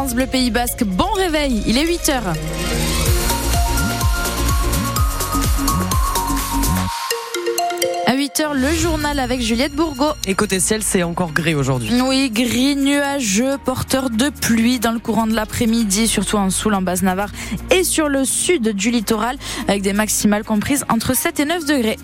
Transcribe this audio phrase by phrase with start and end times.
[0.00, 0.82] France Bleu Pays Basque.
[0.82, 2.22] Bon réveil, il est 8h.
[8.06, 10.06] À 8h, le journal avec Juliette Bourgo.
[10.26, 12.00] Et côté ciel, c'est encore gris aujourd'hui.
[12.00, 16.80] Oui, gris, nuageux, porteur de pluie dans le courant de l'après-midi, surtout en Soule, en
[16.80, 17.30] Basse-Navarre
[17.70, 19.36] et sur le sud du littoral,
[19.68, 21.98] avec des maximales comprises entre 7 et 9 degrés.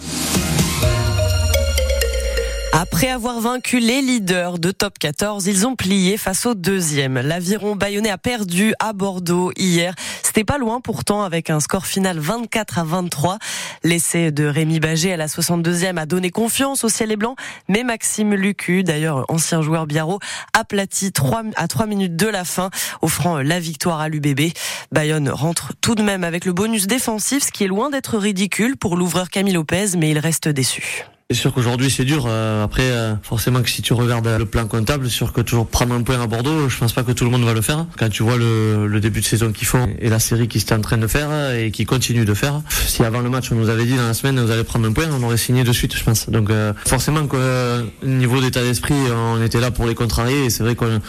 [2.79, 7.19] Après avoir vaincu les leaders de top 14, ils ont plié face au deuxième.
[7.19, 9.95] L'aviron bayonnais a perdu à Bordeaux hier.
[10.23, 13.39] C'était pas loin pourtant avec un score final 24 à 23.
[13.83, 17.35] L'essai de Rémi Bagé à la 62e a donné confiance au ciel et blanc,
[17.67, 20.19] mais Maxime Lucu, d'ailleurs ancien joueur biarro,
[20.53, 22.69] aplati 3 à 3 minutes de la fin,
[23.01, 24.53] offrant la victoire à l'UBB.
[24.93, 28.77] Bayonne rentre tout de même avec le bonus défensif, ce qui est loin d'être ridicule
[28.77, 31.07] pour l'ouvreur Camille Lopez, mais il reste déçu.
[31.29, 32.27] C'est sûr qu'aujourd'hui c'est dur.
[32.29, 35.93] Euh, après, euh, forcément que si tu regardes le plan comptable, sûr que toujours prendre
[35.93, 37.85] un point à Bordeaux, je pense pas que tout le monde va le faire.
[37.99, 40.77] Quand tu vois le, le début de saison qu'ils font et la série qu'ils étaient
[40.77, 43.69] en train de faire et qui continue de faire, si avant le match on nous
[43.71, 45.97] avait dit dans la semaine vous allez prendre un point, on aurait signé de suite,
[45.97, 46.31] je pense.
[46.31, 50.63] Donc euh, forcément que niveau d'état d'esprit, on était là pour les contrarier et c'est
[50.63, 51.01] vrai qu'on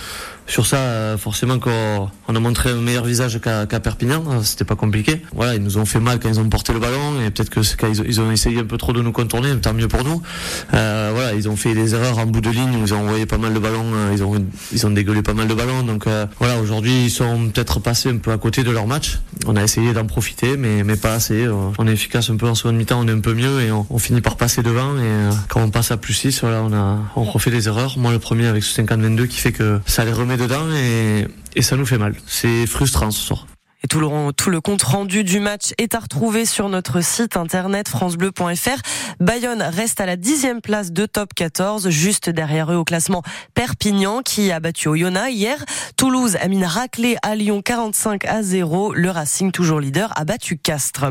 [0.47, 5.21] sur ça, forcément qu'on on a montré un meilleur visage qu'à Perpignan, c'était pas compliqué.
[5.35, 7.59] Voilà, ils nous ont fait mal quand ils ont porté le ballon et peut-être que
[8.07, 10.21] ils ont essayé un peu trop de nous contourner, tant mieux pour nous.
[10.73, 13.37] Euh, voilà, ils ont fait des erreurs en bout de ligne, ils ont envoyé pas
[13.37, 15.83] mal de ballons, euh, ils ont ils dégueulé pas mal de ballons.
[15.83, 19.19] Donc euh, voilà, aujourd'hui ils sont peut-être passés un peu à côté de leur match.
[19.45, 21.47] On a essayé d'en profiter, mais mais pas assez.
[21.77, 23.99] On est efficace un peu en seconde mi-temps, on est un peu mieux et on,
[23.99, 24.97] finit par passer devant.
[24.97, 27.97] Et quand on passe à plus 6, voilà, on a on refait des erreurs.
[27.97, 31.61] Moi le premier avec ce 50-22 qui fait que ça les remet dedans et, et
[31.61, 32.15] ça nous fait mal.
[32.25, 33.47] C'est frustrant ce soir.
[33.87, 37.37] Et tout le, tout le compte rendu du match est à retrouver sur notre site
[37.37, 38.81] internet francebleu.fr.
[39.21, 44.23] Bayonne reste à la dixième place de top 14, juste derrière eux au classement Perpignan
[44.23, 45.63] qui a battu Oyonnax hier.
[45.95, 48.93] Toulouse a mis une raclée à Lyon 45 à 0.
[48.93, 51.05] Le Racing, toujours leader, a battu Castres.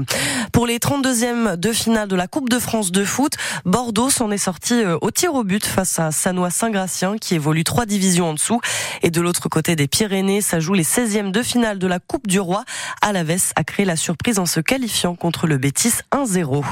[0.53, 3.33] Pour les 32e de finale de la Coupe de France de foot,
[3.65, 7.65] Bordeaux s'en est sorti euh, au tir au but face à Sanois Saint-Gratien qui évolue
[7.65, 8.61] trois divisions en dessous.
[9.03, 12.27] Et de l'autre côté des Pyrénées, ça joue les 16e de finale de la Coupe
[12.27, 12.66] du Roi
[13.03, 16.65] Alaves a créé la surprise en se qualifiant contre le Bétis 1-0.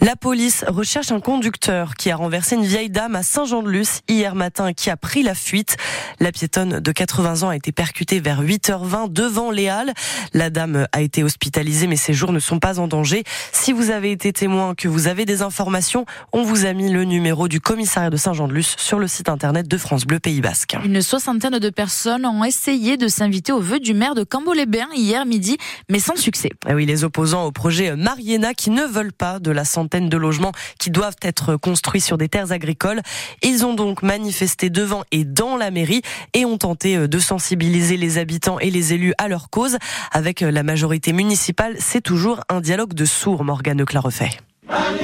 [0.00, 4.72] La police recherche un conducteur qui a renversé une vieille dame à Saint-Jean-de-Luz hier matin
[4.72, 5.76] qui a pris la fuite.
[6.18, 9.92] La piétonne de 80 ans a été percutée vers 8h20 devant les Halles.
[10.32, 13.22] La dame a été hospitalisée mais ses jours ne sont pas en danger.
[13.52, 17.04] Si vous avez été témoin, que vous avez des informations, on vous a mis le
[17.04, 20.76] numéro du commissariat de Saint-Jean-de-Luz sur le site internet de France Bleu Pays Basque.
[20.84, 25.21] Une soixantaine de personnes ont essayé de s'inviter au vœu du maire de Cambo-les-Bains hier
[25.24, 25.56] midi,
[25.88, 26.48] mais sans succès.
[26.48, 30.08] Et eh oui, les opposants au projet Mariena qui ne veulent pas de la centaine
[30.08, 33.00] de logements qui doivent être construits sur des terres agricoles.
[33.42, 36.02] Ils ont donc manifesté devant et dans la mairie
[36.34, 39.78] et ont tenté euh, de sensibiliser les habitants et les élus à leur cause.
[40.10, 44.30] Avec euh, la majorité municipale, c'est toujours un dialogue de sourds, Morgane Clarefait
[44.72, 45.01] touche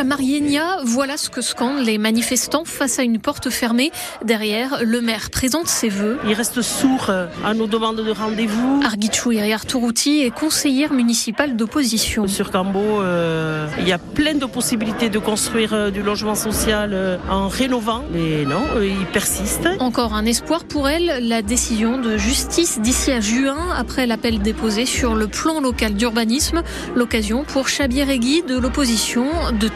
[0.00, 3.92] à Marienia, voilà ce que scandent les manifestants face à une porte fermée.
[4.24, 6.18] Derrière, le maire présente ses vœux.
[6.26, 8.80] Il reste sourd euh, à nos demandes de rendez-vous.
[8.82, 12.26] Arguichou Arturouti est conseillère municipale d'opposition.
[12.28, 17.20] Sur Cambo, euh, il y a plein de possibilités de construire euh, du logement social
[17.28, 19.68] en rénovant, mais non, il persiste.
[19.80, 24.86] Encore un espoir pour elle, la décision de justice d'ici à juin après l'appel déposé
[24.86, 26.62] sur le plan local d'urbanisme.
[26.94, 29.68] L'occasion pour Chabir Egui de l'opposition de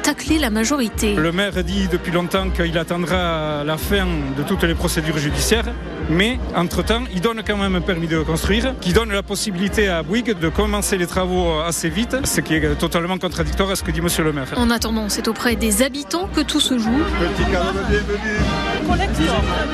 [1.17, 5.67] Le maire dit depuis longtemps qu'il attendra la fin de toutes les procédures judiciaires,
[6.09, 10.03] mais entre-temps, il donne quand même un permis de construire, qui donne la possibilité à
[10.03, 13.91] Bouygues de commencer les travaux assez vite, ce qui est totalement contradictoire à ce que
[13.91, 14.49] dit monsieur le maire.
[14.57, 16.99] En attendant, c'est auprès des habitants que tout se joue.
[17.21, 17.45] Petit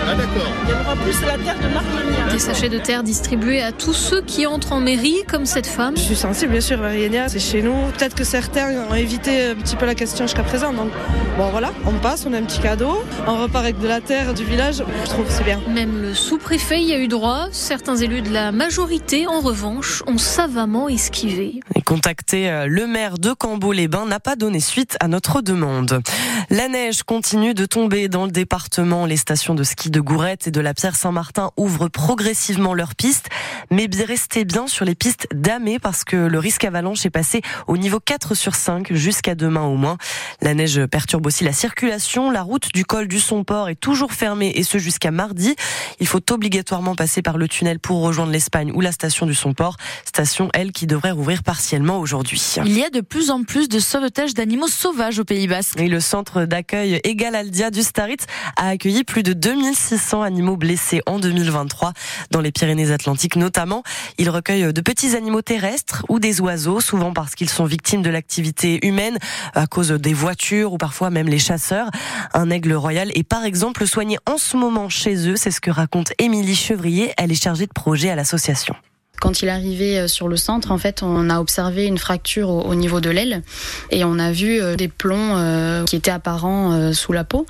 [0.07, 0.53] Ah d'accord.
[0.65, 4.23] Il y aura plus la terre de Des sachets de terre distribués à tous ceux
[4.23, 5.97] qui entrent en mairie, comme cette femme.
[5.97, 7.75] Je suis sensible, bien sûr, Marienia, c'est chez nous.
[7.97, 10.73] Peut-être que certains ont évité un petit peu la question jusqu'à présent.
[10.73, 10.91] Donc
[11.37, 14.35] bon voilà, on passe, on a un petit cadeau, on repart avec de la terre
[14.35, 14.83] du village.
[15.05, 15.61] Je trouve c'est bien.
[15.69, 17.49] Même le sous-préfet y a eu droit.
[17.51, 21.61] Certains élus de la majorité, en revanche, ont savamment esquivé.
[21.91, 26.01] Contacter euh, le maire de Cambo-les-Bains n'a pas donné suite à notre demande.
[26.49, 29.07] La neige continue de tomber dans le département.
[29.07, 33.29] Les stations de ski de Gourette et de la Pierre Saint-Martin ouvrent progressivement leurs pistes,
[33.73, 37.77] mais restez bien sur les pistes damées parce que le risque avalanche est passé au
[37.77, 39.99] niveau 4 sur 5 jusqu'à demain au moins.
[40.43, 42.31] La neige perturbe aussi la circulation.
[42.31, 45.57] La route du col du Somport est toujours fermée et ce jusqu'à mardi.
[45.99, 49.77] Il faut obligatoirement passer par le tunnel pour rejoindre l'Espagne ou la station du Somport.
[50.05, 51.80] Station, elle, qui devrait rouvrir partiellement.
[51.89, 52.41] Aujourd'hui.
[52.65, 55.81] Il y a de plus en plus de sauvetage d'animaux sauvages au Pays Basque.
[55.81, 58.19] Et le centre d'accueil Egalaldia du Starit
[58.57, 61.93] a accueilli plus de 2600 animaux blessés en 2023
[62.31, 63.83] dans les Pyrénées-Atlantiques notamment.
[64.19, 68.11] Il recueille de petits animaux terrestres ou des oiseaux, souvent parce qu'ils sont victimes de
[68.11, 69.19] l'activité humaine
[69.55, 71.91] à cause des voitures ou parfois même les chasseurs.
[72.35, 75.71] Un aigle royal est par exemple soigné en ce moment chez eux, c'est ce que
[75.71, 78.75] raconte Émilie Chevrier, elle est chargée de projet à l'association.
[79.21, 82.75] Quand il arrivé euh, sur le centre, en fait, on a observé une fracture au,
[82.75, 83.43] niveau de l'aile
[83.91, 87.47] et on a vu euh, des plombs euh, qui étaient apparents sous la peau.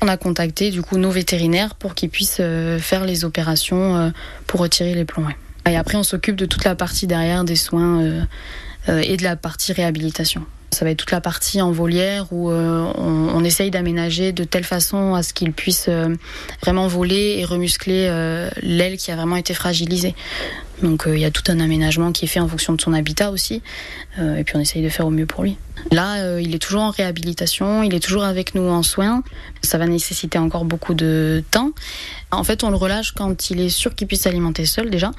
[0.00, 2.40] On a contacté du coup nos vétérinaires pour qu'ils puissent
[2.78, 4.12] faire les opérations
[4.46, 5.26] pour retirer les plombs.
[5.68, 8.24] Et après, on s'occupe de toute la partie derrière des soins
[8.88, 10.44] et de la partie réhabilitation.
[10.70, 14.64] Ça va être toute la partie en volière où on, on, essaye d'aménager de telle
[14.64, 15.90] façon à ce qu'il puisse
[16.62, 18.08] vraiment voler et remuscler
[18.62, 20.14] l'aile qui a vraiment été fragilisée.
[20.82, 22.92] Donc euh, il y a tout un aménagement qui est fait en fonction de son
[22.92, 23.62] habitat aussi.
[24.18, 25.56] Euh, et puis on essaye de faire au mieux pour lui.
[25.90, 29.22] Là, euh, il est toujours en réhabilitation, il est toujours avec nous en soins.
[29.62, 31.70] Ça va nécessiter encore beaucoup de temps.
[32.30, 35.10] En fait, on le relâche quand il est sûr qu'il puisse s'alimenter seul déjà.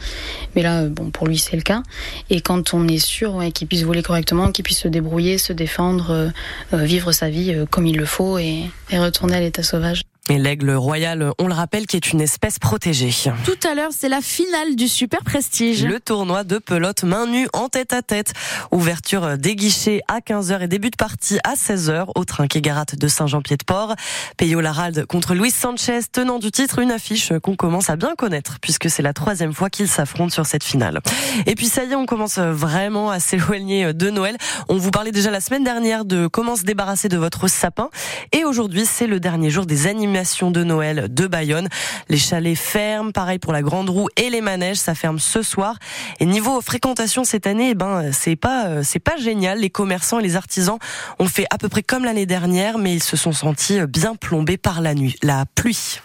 [0.56, 1.84] Mais là, bon, pour lui, c'est le cas.
[2.30, 5.54] Et quand on est sûr ouais, qu'il puisse voler correctement, qu'il puisse se débrouiller, se
[5.54, 6.32] défendre,
[6.74, 10.04] vivre sa vie comme il le faut et, et retourner à l'état sauvage.
[10.30, 13.10] Et l'aigle royal, on le rappelle, qui est une espèce protégée.
[13.44, 15.84] Tout à l'heure, c'est la finale du Super Prestige.
[15.84, 18.34] Le tournoi de pelote main nue en tête à tête.
[18.72, 23.08] Ouverture des guichets à 15h et début de partie à 16h au Trinquet Garat de
[23.08, 23.96] Saint-Jean-Pied-de-Port.
[24.38, 28.58] Peyo Laralde contre Luis Sanchez, tenant du titre, une affiche qu'on commence à bien connaître
[28.62, 31.02] puisque c'est la troisième fois qu'ils s'affrontent sur cette finale.
[31.48, 34.38] Et puis ça y est, on commence vraiment à s'éloigner de Noël.
[34.70, 37.90] On vous parlait déjà la semaine dernière de comment se débarrasser de votre sapin.
[38.34, 41.70] Et aujourd'hui, c'est le dernier jour des animaux de Noël de Bayonne.
[42.10, 45.78] Les chalets ferment, pareil pour la Grande Roue et les manèges, ça ferme ce soir.
[46.20, 49.60] Et niveau fréquentation cette année, eh ben c'est pas euh, c'est pas génial.
[49.60, 50.78] Les commerçants et les artisans
[51.20, 54.58] ont fait à peu près comme l'année dernière, mais ils se sont sentis bien plombés
[54.58, 56.02] par la nuit, la pluie.